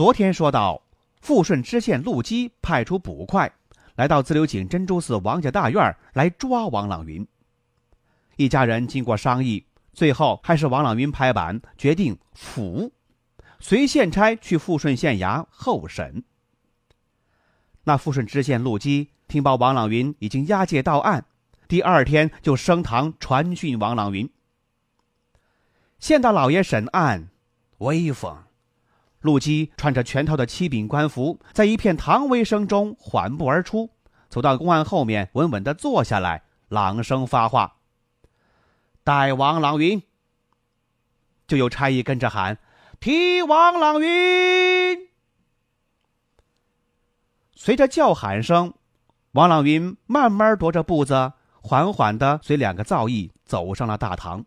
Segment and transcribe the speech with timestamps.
[0.00, 0.80] 昨天说到，
[1.20, 3.52] 富顺知县陆基派出捕快，
[3.96, 7.28] 来到自流井珍珠寺王家大院来抓王朗云。
[8.36, 12.90] 一家人经过商议，最后还是王朗云拍板决定俘，
[13.58, 16.24] 随县差去富顺县衙候审。
[17.84, 21.26] 那富顺知县陆基听报王朗云已经押解到案，
[21.68, 24.30] 第二天就升堂传讯王朗云。
[25.98, 27.28] 县大老爷审案，
[27.76, 28.44] 威风。
[29.20, 33.90] 陆基穿着全套的七品官服，在一片唐威声中缓步而出，
[34.30, 37.76] 走到公案后面，稳稳的坐下来，朗声发话
[39.04, 40.02] ：“带王朗云。”
[41.46, 42.58] 就有差役跟着喊
[42.98, 45.08] ：“提王朗云。”
[47.54, 48.72] 随着叫喊声，
[49.32, 54.46] 王朗云慢慢踱着步子，缓缓的随两个造诣走上了大堂。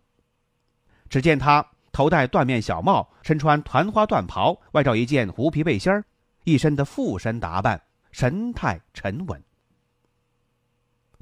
[1.10, 1.73] 只见他。
[1.94, 6.04] 头戴缎面小帽，身穿团花缎袍，外罩一件狐皮背心儿，
[6.44, 7.80] 一身的富身打扮，
[8.12, 9.42] 神态沉稳。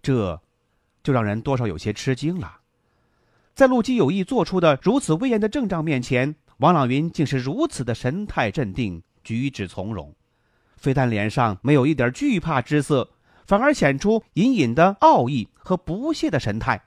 [0.01, 0.41] 这，
[1.03, 2.59] 就让人多少有些吃惊了。
[3.53, 10.15] 在陆基有意做出的如此威严的阵仗面前，王朗云竟是如此的神态镇定，举止从容，
[10.77, 13.09] 非但脸上没有一点惧怕之色，
[13.45, 16.81] 反而显出隐隐的傲意和不屑的神态。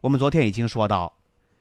[0.00, 1.12] 我们昨天已经说到，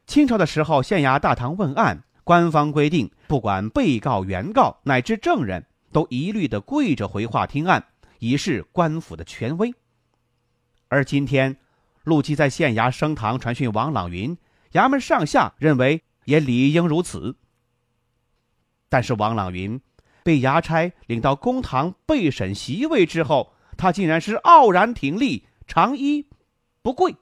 [0.06, 7.84] 清朝的时候，县衙大堂问案，官方规定，不管被告、原告乃至证人，都一律的跪着回话听案，
[8.20, 9.74] 以示官府的权威。
[10.88, 11.58] 而今天，
[12.04, 14.38] 陆基在县衙升堂传讯王朗云，
[14.74, 17.36] 衙门上下认为也理应如此。
[18.88, 19.82] 但是王朗云
[20.24, 26.24] 被衙差领到公堂备审席位之后，他竟然是傲然挺立，长揖
[26.84, 27.16] 不跪。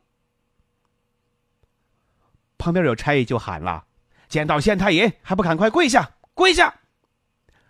[2.58, 3.86] 旁边有差役就喊了
[4.28, 6.12] ：“见到县太爷还不赶快跪下！
[6.34, 6.74] 跪下！”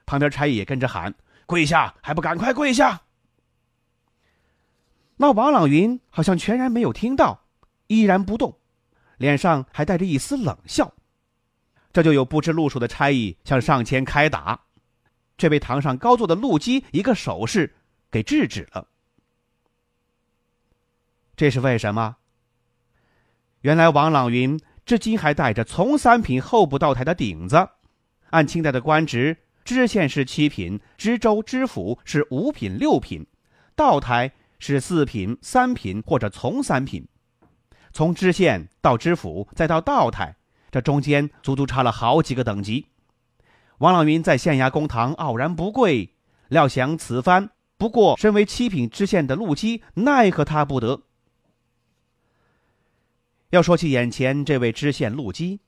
[0.06, 1.13] 旁边差役也跟着喊
[1.46, 1.96] ：“跪下！
[2.01, 3.01] 还不赶快跪下！”
[5.18, 7.45] 那王朗云好像全然没有听到，
[7.88, 8.57] 依然不动，
[9.18, 10.94] 脸上还带着一丝冷笑。
[11.94, 14.59] 这就有不知路数的差役想上前开打，
[15.38, 17.75] 却被堂上高坐的陆基一个手势
[18.12, 18.88] 给制止了。
[21.35, 22.18] 这是为什么？
[23.62, 24.59] 原来王朗云。
[24.85, 27.68] 至今还带着从三品候补道台的顶子，
[28.29, 33.25] 按清代的官职，知县是七品，知州、知府是五品、六品，
[33.75, 37.07] 道台是四品、三品或者从三品。
[37.91, 40.35] 从知县到知府再到道台，
[40.69, 42.85] 这中间足足差了好几个等级。
[43.79, 46.13] 王朗云在县衙公堂傲然不跪，
[46.50, 51.01] 料想此番不过身为七品知县的陆基奈何他不得。
[53.55, 55.61] 要说起眼前这位知县陆基，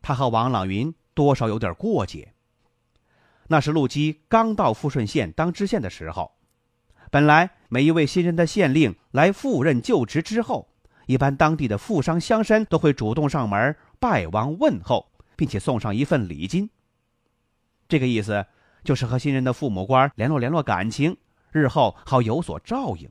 [0.00, 2.34] 他和王朗云多少有点过节。
[3.48, 6.36] 那是陆基刚到富顺县当知县的时候，
[7.10, 10.68] 本来每一位新任的县令来赴任就职之后，
[11.06, 16.70] 一般当地的富商乡绅都会主动上门拜王问候，并且送上一份礼金。
[17.88, 18.46] 这个意思
[18.84, 21.16] 就是和新人的父母官联络联络感情，
[21.50, 23.10] 日后好有所照应。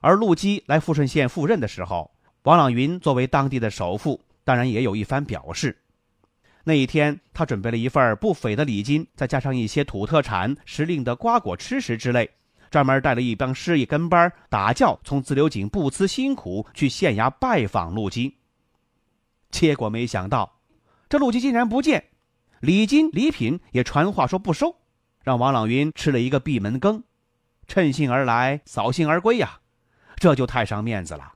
[0.00, 2.10] 而陆基来富顺县赴任的时候，
[2.48, 5.76] 王朗云作为当地的首富，当然也有一番表示。
[6.64, 12.30] 那一天，他准备了一份不菲的礼金，再加上一些土特产、时令的瓜果吃食之类，
[12.70, 18.34] 专门带了一帮师爷跟班打轿，从自流井不辞辛苦去县衙拜访陆基。
[19.50, 20.50] 结果没想到，
[21.10, 22.02] 这陆基竟然不见，
[22.60, 24.74] 礼金礼品也传话说不收，
[25.22, 27.04] 让王朗云吃了一个闭门羹，
[27.66, 29.60] 趁兴而来，扫兴而归呀，
[30.16, 31.34] 这就太伤面子了。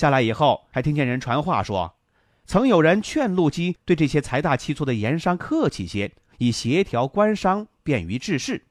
[0.00, 1.94] 下来以后，还听见人传话说，
[2.46, 8.64] 曾有人劝陆基对这些财大气粗的盐商客气些，以协调官商，便于治事。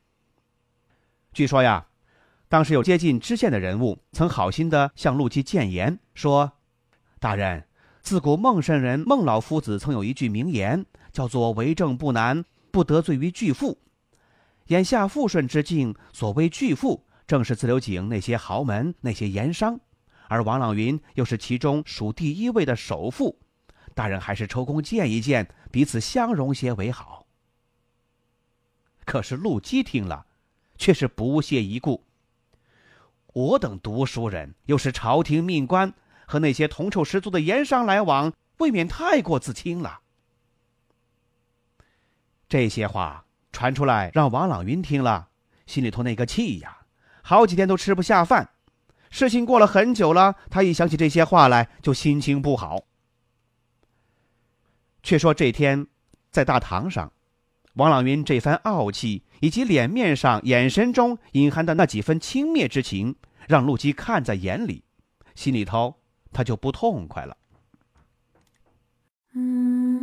[1.31, 1.85] 据说呀，
[2.47, 6.53] 当时有接近知县的人物，曾好心的向陆基谏言说
[7.21, 7.63] ：“大人，
[8.01, 13.77] 自古孟圣人孟老夫子曾有一句名言，叫做‘为政不难，不得罪于巨富’。
[14.69, 19.79] 眼下富顺之境，所谓巨富，正是自流井那些豪门、那些盐商。”
[20.29, 23.37] 而王朗云又是其中数第一位的首富，
[23.93, 27.25] 大人还是抽空见一见，彼此相容些为好。”
[29.05, 30.27] 可是陆基听了，
[30.77, 32.05] 却是不屑一顾。
[33.33, 35.93] 我等读书人，又是朝廷命官，
[36.27, 40.01] 和那些铜臭十足的盐商来往，未免太过自轻了。
[42.47, 45.29] 这些话传出来，让王朗云听了，
[45.65, 46.81] 心里头那个气呀，
[47.23, 48.51] 好几天都吃不下饭。
[49.09, 52.85] 事情过了很久了，他一想起这些话来，就心情不好。
[55.01, 55.88] 却说这天，
[56.31, 57.11] 在大堂上，
[57.73, 63.15] 王朗云这番傲气，以及脸面上、眼神中隐含的那几分轻蔑之情，
[63.47, 64.83] 让陆基看在眼里，
[65.35, 65.95] 心里头
[66.31, 67.38] 他就不痛快了。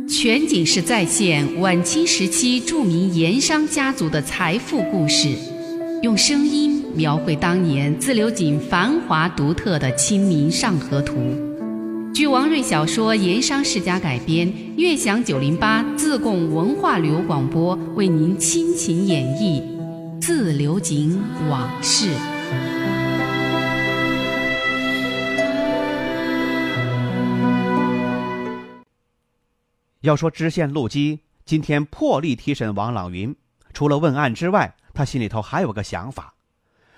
[0.09, 5.37] 全景式再现晚清时期著名盐商家族的财富故事，
[6.01, 11.13] 用声音描绘当年自流井繁华独特的《清明上河图》。
[12.11, 19.61] 据王瑞小说《盐商世家》改编，悦享九零八自贡文化旅游广播为您倾情演绎
[20.19, 22.07] 《自流井往事》。
[30.01, 33.35] 要说知县陆基今天破例提审王朗云，
[33.71, 36.33] 除了问案之外，他心里头还有个想法，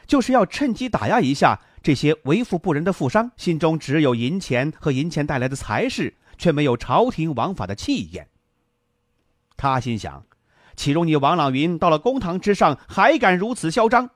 [0.09, 8.27] 就是要趁机打压一下这些为富不仁的富商，心中只有银钱和银钱带来的财势，却没有朝廷王法的气焰。
[9.55, 10.25] 他心想，
[10.75, 14.09] 岂容你王朗云到了公堂之上还敢如此嚣张？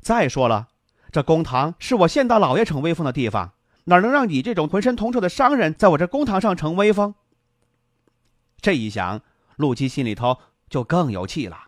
[0.00, 0.68] 再说了，
[1.10, 3.54] 这公堂是我县大老爷逞威风的地方，
[3.86, 7.16] 哪能让你这种浑身铜臭的商人在我这公堂上逞威风？
[8.60, 9.20] 这一想，
[9.56, 10.38] 陆基心里头
[10.70, 11.64] 就更有气了。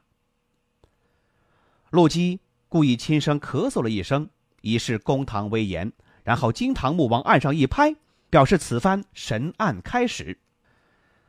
[1.90, 2.38] 陆基
[2.68, 4.28] 故意轻声咳嗽了一声，
[4.60, 5.92] 以示公堂威严，
[6.22, 7.96] 然后金堂木往案上一拍，
[8.30, 10.38] 表示此番审案开始，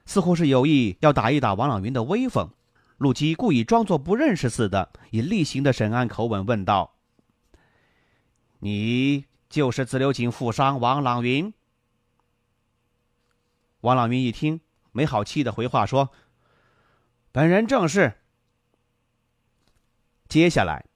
[0.05, 2.49] 似乎是有意要打一打王朗云的威风。
[2.97, 6.95] 陆基故意装作不认识似的，以例行的审案口吻问道
[8.59, 11.53] ：“你就是自流井富商王朗云？”
[13.81, 14.61] 王朗云一听。
[14.91, 16.09] 没好气的回话说
[17.31, 18.15] ：“本人正是。”
[20.27, 20.87] 接下来，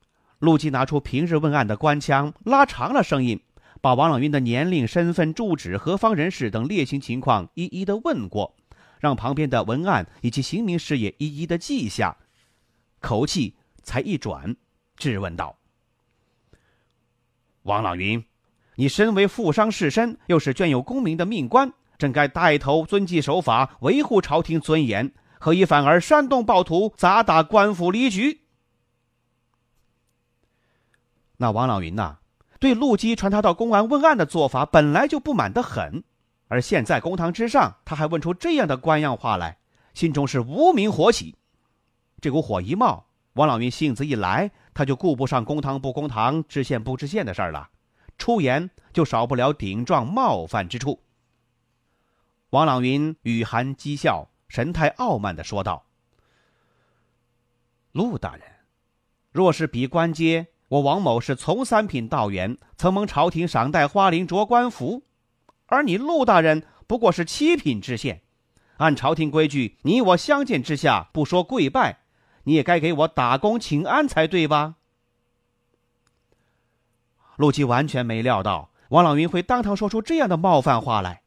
[0.43, 3.39] 陆基拿出平日问案的官腔，拉长了声音，
[3.79, 8.53] 把王朗云的年龄、身份、住址、何方人士等列行情况一一的问过，
[8.99, 12.17] 让旁边的文案以及刑名事也一一的记下，
[12.99, 14.53] 口气才一转，
[14.97, 15.55] 质问道
[17.63, 18.21] ：“王朗云，
[18.75, 28.41] 你身为富商士绅，又是隽有功名的命官。”真该带头遵纪守法，维护朝廷尊严，何以反而煽动暴徒砸打官府离局？
[31.37, 32.17] 那王朗云呐，
[32.59, 36.03] 对陆基传他到公安问案的做法本来就不满得很，
[36.47, 39.57] 而现在公堂之上，他还问出这样的官样话来，
[39.93, 41.35] 心中是无名火起。
[42.21, 47.69] 这股火一冒，王朗云性子一来，他就顾不上公堂不公堂、知县不知县的事儿了，
[48.17, 51.01] 出言就少不了顶撞冒犯之处。
[52.51, 55.87] 王朗云语含讥笑，神态傲慢的说道
[57.91, 58.43] ：“陆大人，
[59.31, 65.03] 若是比官阶，我王某是从三品道员，曾蒙朝廷赏戴花翎着官服；
[65.67, 68.23] 而你陆大人不过是七品知县，
[68.77, 71.99] 按朝廷规矩，你我相见之下，不说跪拜，
[72.45, 74.77] 你也该给我打工请安才对吧？”
[77.37, 81.21] 陆基完全没料到王朗云会当堂说出这样的冒犯话来。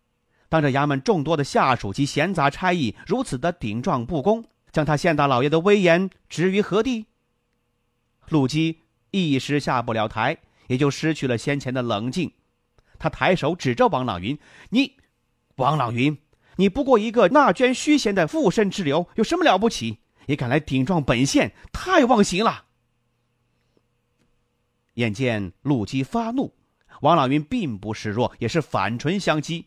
[0.49, 7.07] 当着衙门众多的下属及闲杂差役如此的顶撞不公，将他县大老爷的威严置于何地？
[8.29, 12.33] 陆基一时下不了台，也就失去了先前的冷静。
[12.99, 14.39] 他抬手指着王朗云
[14.71, 14.97] ：“你，
[15.57, 16.19] 王朗云，
[16.57, 19.99] 你不过一个纳捐虚衔的附身之流，有什么了不起？
[20.27, 22.65] 也敢来顶撞本县，太忘形了！”
[24.95, 26.55] 眼见陆基发怒，
[27.03, 29.67] 王朗云并不示弱，也是反唇相讥。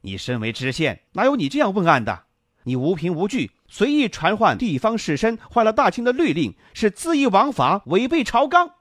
[0.00, 2.24] 你身为知县，哪有你这样问案的？
[2.64, 8.74] 你无凭无据，随意传唤地方士绅，坏了大清的律令，是恣意枉法，违背朝纲。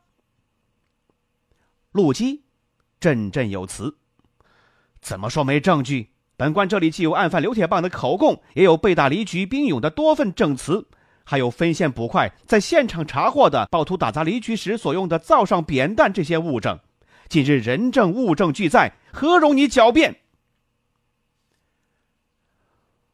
[1.94, 2.44] 陆基
[3.00, 3.96] 振振有词
[5.00, 6.10] ：“怎么说没证据？
[6.36, 10.86] 本官这里既有案犯刘铁棒的口供，也有被打离局兵勇的多份证词，
[11.24, 16.78] 还有分县捕快在现场查获的暴徒打砸离局时所用的灶上扁担这些物证。
[17.30, 20.20] 今日人证物证俱在，何容你狡辩？”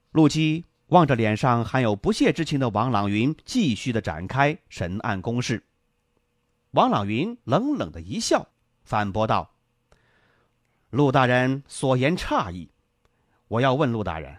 [0.09, 5.63] 陆基望着脸上含有不屑之情的王朗云，继续的展开审案攻势。
[6.71, 8.47] 王朗云冷冷的一笑，
[8.83, 9.51] 反驳道
[10.89, 12.69] ：“陆大人所言差矣。
[13.49, 14.37] 我要问陆大人，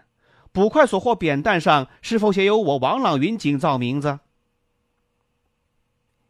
[0.51, 4.19] 捕快所获扁担上是否写有我王朗云警造名字？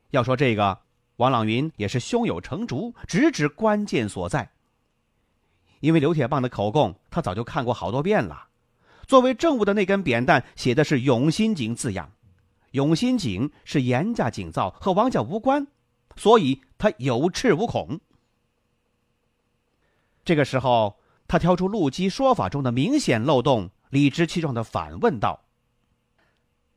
[0.10, 0.82] 要说这个，
[1.16, 4.52] 王朗云也是胸有成竹，直指关键所在。
[5.80, 8.49] 因为刘铁棒的口供，他早就看过好多遍了。
[9.10, 12.12] 作为证物的那根扁担写的是“永新井”字样
[12.74, 15.66] ，“永新井”是严家井造，和王家无关，
[16.16, 18.00] 所以他有恃无恐。
[20.24, 25.42] 这个时候，他挑出陆基说法中的明显漏洞，理直气壮的反问道：“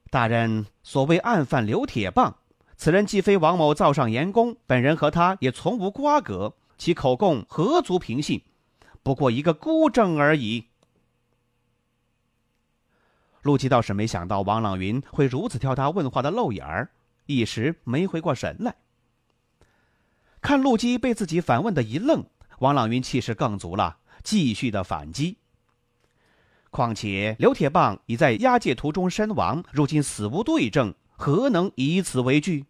[0.09, 2.39] 大人所谓案犯刘铁棒，
[2.79, 8.43] 此人既非王某造上盐工，本人和他也从无瓜葛，其口供何足凭信？
[9.03, 10.69] 不过一个孤证而已。”
[13.43, 16.91] 陆基倒是没想到王朗云会如此挑他问话的漏眼儿，
[17.27, 18.75] 一时没回过神来。
[20.41, 22.25] 看陆基被自己反问的一愣，
[22.61, 25.39] 王朗云气势更足了，继续的反击。
[26.71, 32.65] 况且刘铁棒已在押解途中身亡，如今死无对证，何能以此为据？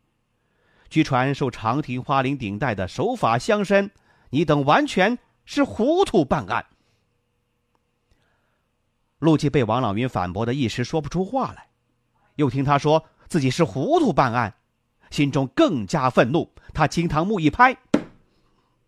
[0.88, 3.91] 据传受长亭花翎顶戴的守法乡绅，
[4.31, 6.67] 你等完全是糊涂办案。
[9.23, 11.69] 陆基被王朗云反驳的一时说不出话来，
[12.35, 14.52] 又听他说自己是糊涂办案，
[15.12, 16.52] 心中更加愤怒。
[16.75, 17.76] 他惊堂木一拍：“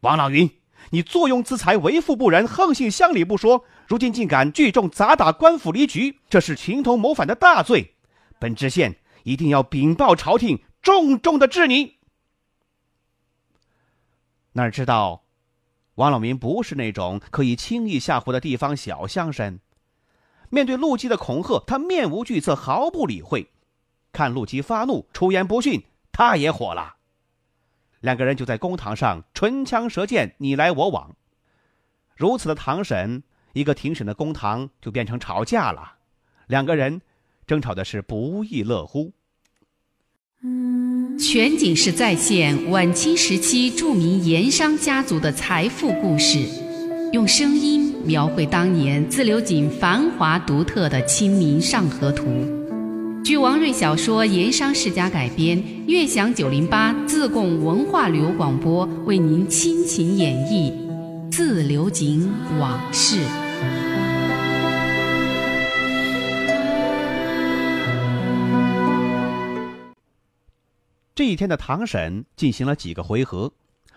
[0.03, 0.50] 王朗云，
[0.91, 7.95] 你坐拥资财，为富不仁，横行乡里不说，如今竟敢聚众砸打官府离局，这是情同谋反的大罪。
[8.41, 11.99] 本知县一定要禀报朝廷，重重的治你。”
[14.55, 15.23] 哪知道，
[15.95, 19.61] 王朗云不是那种可以轻易吓唬的地方小乡绅。
[20.51, 23.51] 面对陆基的恐吓，他面无惧色，毫不理会。
[24.13, 25.83] 看陆基发怒，出言不逊，
[26.13, 26.97] 他也火了。
[28.01, 31.17] 两个人就在公堂上唇枪舌剑，你来我往。
[32.15, 33.25] 如此的堂审，
[33.55, 35.95] 一个庭审的公堂就变成吵架了。
[36.47, 37.01] 两个人
[37.47, 39.13] 争吵的是不亦乐乎。
[41.19, 46.47] 全景式再现晚清时期著名盐商家族的财富故事，
[47.13, 47.84] 用声音。
[48.04, 52.26] 描绘当年自流井繁华独特的《清明上河图》，
[53.23, 60.70] 据王瑞小说《盐商世家》改编，悦享九零八自贡文化旅游广播为您倾情演绎
[61.32, 62.30] 《自流井
[62.61, 63.16] 往事》。
[71.14, 73.52] 这一天的堂审进行了几个回合，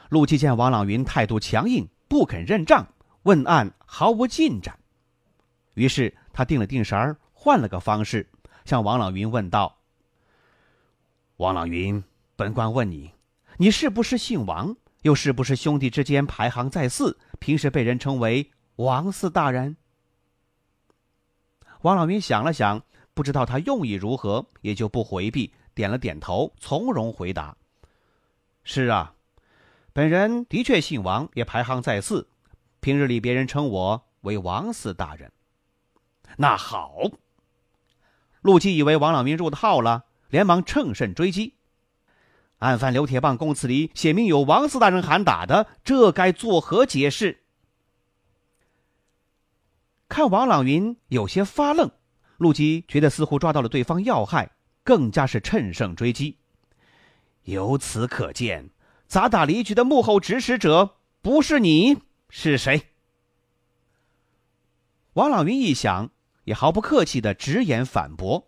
[0.10, 2.88] 陆基见王朗云态度强硬，不肯认账。
[3.24, 4.80] 问案毫无进展，
[5.74, 8.30] 于是他定了定神儿，换了个方式
[8.64, 9.78] 向王朗云问道
[11.38, 12.04] ：“王朗云，
[12.36, 13.14] 本官问你，
[13.58, 14.76] 你是不是姓王？
[15.04, 17.18] 又是不是兄弟之间排行在四？
[17.40, 19.78] 平时被人称为王四大人？”
[21.84, 22.82] 王朗云想了想，
[23.14, 27.58] 不知道他用意如何，也就不回避，点了点头，从容回答
[28.64, 29.14] ：“是啊，
[29.94, 32.28] 本人的确姓王，也排行在四。”
[32.80, 35.32] 平日里，别人称我为王四大人。
[36.38, 36.96] 那好，
[38.42, 41.56] 陆基以为王朗云入套了，连忙乘胜追击。
[42.60, 47.44] 案犯刘铁棒供词里写明有王四大人喊打的，这该作何解释？
[50.10, 51.92] 看王朗云有些发愣，
[52.38, 54.52] 陆基觉得似乎抓到了对方要害，
[54.84, 56.38] 更加是乘胜追击。
[57.44, 58.70] 由此可见，
[59.08, 61.98] 砸打离局的幕后指使者不是你。
[62.30, 62.82] 是谁？
[65.14, 66.12] 王朗云一想，
[66.44, 68.48] 也毫不客气的直言反驳：“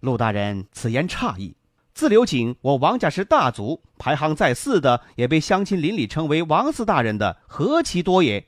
[0.00, 1.56] 陆大人，此言差矣。
[1.94, 8.46] 自流井，我王家是大族，排行在四的，也被乡亲邻里称为王四大人的，何其多也！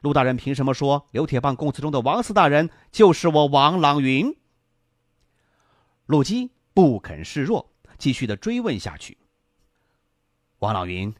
[0.00, 4.36] 陆大人凭什么说刘铁棒供词中的王四大人就是我王朗云？”
[6.04, 9.16] 陆基不肯示弱，继续的追问下去。
[10.58, 11.14] 王朗云，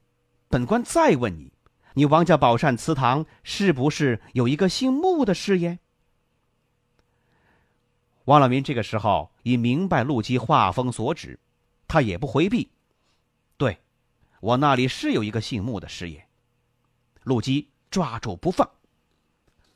[0.48, 1.50] 本官再问你。
[1.94, 5.78] 你王家宝善祠堂是不是有一个姓穆的师爷？
[8.26, 11.38] 王老民这个时候已明白陆基话锋所指，
[11.88, 12.70] 他也不回避。
[13.56, 13.78] 对，
[14.40, 16.24] 我那里是有一个姓穆的师爷。
[17.24, 18.70] 陆基抓住不放。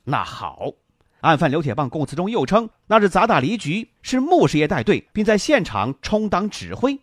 [0.03, 0.71] 那好，
[1.19, 6.97] 案犯刘铁棒供词中又称那日砸打离局是穆师爷带队，并在现场充当指挥。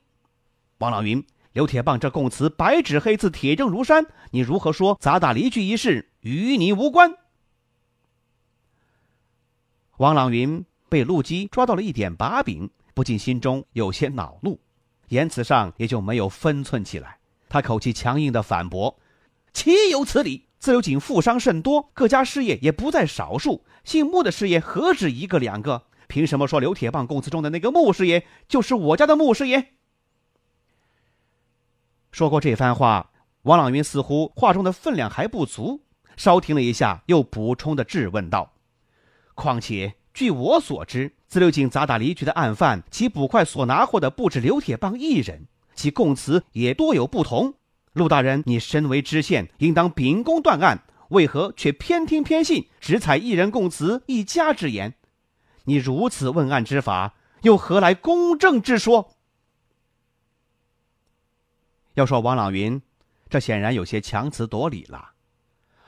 [0.78, 1.22] 王老云。
[1.52, 7.14] 刘铁棒这供词白纸黑字，铁证如山，你如何说砸打离去一事与你无关？
[9.98, 14.58] 王朗云被陆基抓到了一点把柄，不禁心中有些恼怒，
[15.08, 17.18] 言辞上也就没有分寸起来。
[17.50, 18.98] 他口气强硬的反驳
[19.52, 20.46] ：“岂有此理！
[20.58, 23.64] 自由井富商甚多，各家事业也不在少数。
[23.84, 25.84] 姓穆的事业何止一个两个？
[26.08, 29.74] 凭什么说刘铁棒供词中的那个穆师爷就是我家的穆师爷？
[32.12, 33.10] 说过这番话，
[33.44, 35.80] 王朗云似乎话中的分量还不足，
[36.18, 38.52] 稍停了一下，又补充的质问道
[39.34, 47.54] ：“况且据我所知，自流井砸打离局的案犯，其捕快所拿获的不止刘铁棒一人，其供词也多有不同。
[47.94, 54.92] 陆大人，你身为知县，应当秉公断案，为何却偏听偏信，只采一人供词一家之言？
[55.64, 59.12] 你如此问案之法，又何来公正之说？”
[61.94, 62.80] 要说王朗云，
[63.28, 65.10] 这显然有些强词夺理了。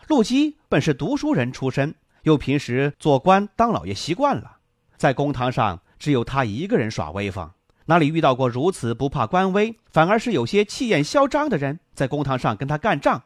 [0.08, 1.94] 陆基本是读书人出身，
[2.24, 4.58] 又平时做官当老爷习惯了，
[4.96, 7.50] 在公堂上只有他一个人耍威风，
[7.86, 13.22] 哪里遇到过如此不怕官威，反而是有些气焰嚣张的人在公堂上跟他干仗？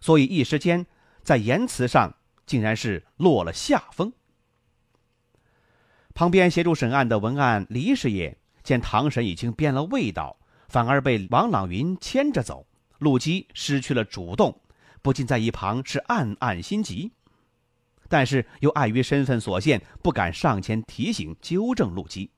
[0.00, 0.86] 所以一时间
[1.22, 2.14] 在言辞上
[2.46, 4.12] 竟然是落了下风。
[6.14, 10.38] 旁边协助审案的文案李师爷见堂审已经变了味道。
[10.68, 12.66] 反而被王朗云牵着走，
[12.98, 14.60] 陆基失去了主动，
[15.02, 17.12] 不禁在一旁是暗暗心急，
[18.08, 22.30] 但是又碍于身份所限，不敢上前提醒纠正陆基。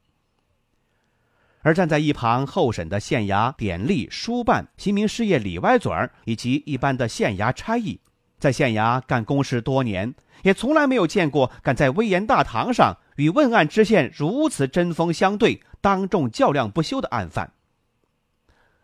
[1.62, 8.00] 而站在一旁候审的县衙典吏、书办、新民事业里歪嘴儿以及一般的县衙差役，
[8.38, 17.52] 在县衙干公事多年，也从来没有见过敢在威严大堂上与问案知县如此针锋相对、当众较量不休的案犯。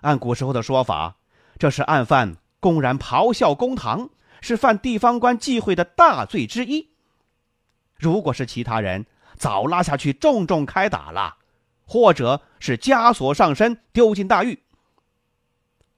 [0.05, 1.17] 按古时候的说法，
[1.59, 4.11] 这是案犯公然咆哮公堂，
[4.43, 6.91] 是犯地方官忌讳的大罪之一。
[7.97, 9.07] 如果是其他人，
[9.37, 11.39] 早拉下去重重开打了，
[11.87, 14.63] 或者是枷锁上身，丢进大狱。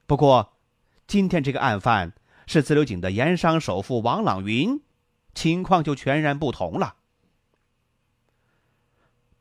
[0.07, 0.53] 不过，
[1.09, 2.13] 今天这个案犯
[2.47, 4.81] 是自流井的盐商首富王朗云，
[5.35, 6.95] 情况就全然不同了。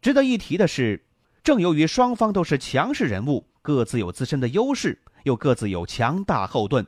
[0.01, 1.04] 值得一提的是，
[1.45, 3.47] 正由于双方都是强势人物。
[3.61, 6.85] 各自有自身的优势，又各自有强大后盾，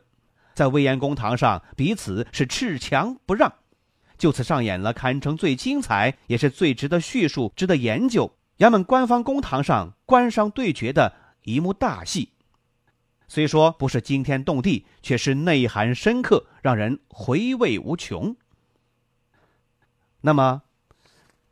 [0.53, 3.51] 在威严公堂上彼此是恃强不让，
[4.17, 12.33] 就此上演了堪称最精彩，也是最值得叙述、值得研究衙门官方公堂上官商对决的一幕大戏。
[13.27, 18.35] 虽说不是惊天动地，却是内涵深刻，让人回味无穷。
[20.21, 20.61] 那么，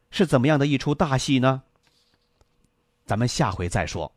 [0.10, 1.64] 是怎么样的一出大戏呢？
[3.06, 4.12] 咱们下回再说。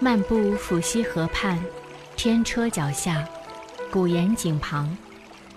[0.00, 1.58] 漫步抚溪河畔，
[2.16, 3.28] 天车脚下，
[3.90, 4.96] 古岩井旁，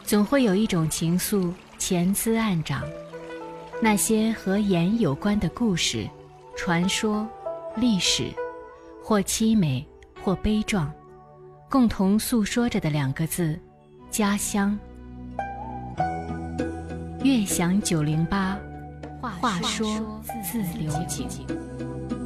[0.03, 2.83] 总会有一种情愫潜滋暗长。
[3.81, 6.07] 那些和盐有关的故事、
[6.55, 7.27] 传说、
[7.75, 8.31] 历史，
[9.03, 9.87] 或凄美，
[10.23, 10.91] 或悲壮，
[11.69, 13.59] 共同诉说着的两个字：
[14.09, 14.77] 家乡。
[17.23, 18.59] 悦享九零八，
[19.21, 22.20] 话说自流井。